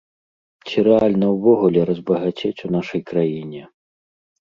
[0.67, 3.61] Ці рэальна ўвогуле разбагацець у нашай краіне?